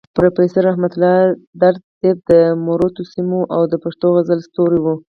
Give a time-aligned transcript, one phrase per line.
[0.17, 1.17] پروفيسور رحمت الله
[1.61, 2.31] درد صيب د
[2.65, 4.95] مروتو سيمې او د پښتو غزل ستوری وو.